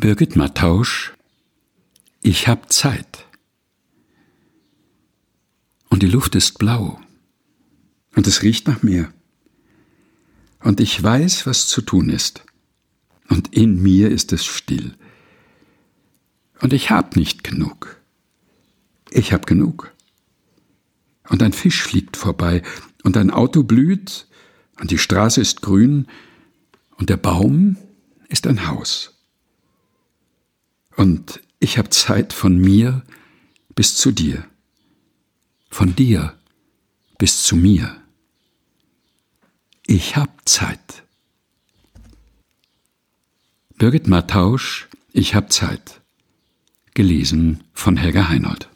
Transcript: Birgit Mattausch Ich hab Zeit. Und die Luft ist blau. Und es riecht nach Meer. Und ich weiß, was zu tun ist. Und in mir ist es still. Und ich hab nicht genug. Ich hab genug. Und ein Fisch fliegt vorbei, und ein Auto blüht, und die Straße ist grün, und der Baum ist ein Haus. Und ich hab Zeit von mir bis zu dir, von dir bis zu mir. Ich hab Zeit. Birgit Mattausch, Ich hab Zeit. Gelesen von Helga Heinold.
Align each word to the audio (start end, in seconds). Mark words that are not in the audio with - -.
Birgit 0.00 0.36
Mattausch 0.36 1.12
Ich 2.22 2.46
hab 2.46 2.72
Zeit. 2.72 3.26
Und 5.88 6.04
die 6.04 6.08
Luft 6.08 6.36
ist 6.36 6.60
blau. 6.60 7.00
Und 8.14 8.28
es 8.28 8.42
riecht 8.42 8.68
nach 8.68 8.84
Meer. 8.84 9.12
Und 10.60 10.78
ich 10.78 11.02
weiß, 11.02 11.46
was 11.46 11.66
zu 11.66 11.80
tun 11.80 12.10
ist. 12.10 12.44
Und 13.28 13.52
in 13.52 13.82
mir 13.82 14.08
ist 14.12 14.32
es 14.32 14.44
still. 14.44 14.94
Und 16.60 16.72
ich 16.72 16.92
hab 16.92 17.16
nicht 17.16 17.42
genug. 17.42 18.00
Ich 19.10 19.32
hab 19.32 19.48
genug. 19.48 19.92
Und 21.28 21.42
ein 21.42 21.52
Fisch 21.52 21.82
fliegt 21.82 22.16
vorbei, 22.16 22.62
und 23.02 23.16
ein 23.16 23.32
Auto 23.32 23.64
blüht, 23.64 24.28
und 24.78 24.92
die 24.92 24.98
Straße 24.98 25.40
ist 25.40 25.60
grün, 25.60 26.06
und 26.98 27.10
der 27.10 27.16
Baum 27.16 27.76
ist 28.28 28.46
ein 28.46 28.68
Haus. 28.68 29.17
Und 30.98 31.40
ich 31.60 31.78
hab 31.78 31.94
Zeit 31.94 32.32
von 32.32 32.58
mir 32.58 33.04
bis 33.76 33.94
zu 33.94 34.10
dir, 34.10 34.44
von 35.70 35.94
dir 35.94 36.36
bis 37.18 37.44
zu 37.44 37.54
mir. 37.54 37.96
Ich 39.86 40.16
hab 40.16 40.48
Zeit. 40.48 41.04
Birgit 43.76 44.08
Mattausch, 44.08 44.88
Ich 45.12 45.36
hab 45.36 45.52
Zeit. 45.52 46.00
Gelesen 46.94 47.62
von 47.74 47.96
Helga 47.96 48.28
Heinold. 48.28 48.68